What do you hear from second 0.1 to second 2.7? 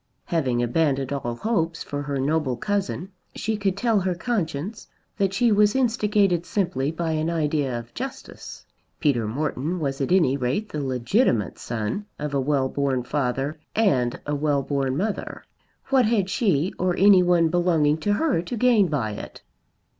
Having abandoned all hopes for her noble